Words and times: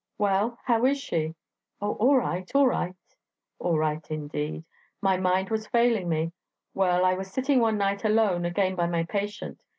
'Well? 0.17 0.57
how 0.63 0.83
is 0.87 0.97
she?' 0.99 1.35
'Oh, 1.79 1.93
all 1.93 2.17
right, 2.17 2.49
all 2.55 2.65
right!' 2.67 2.95
All 3.59 3.77
right, 3.77 4.03
indeed! 4.09 4.63
My 4.99 5.17
mind 5.17 5.51
was 5.51 5.67
failing 5.67 6.09
me. 6.09 6.31
Well, 6.73 7.05
I 7.05 7.13
was 7.13 7.31
sitting 7.31 7.59
one 7.59 7.77
night 7.77 8.03
alone 8.03 8.43
again 8.43 8.73
by 8.73 8.87
my 8.87 9.03
patient. 9.03 9.61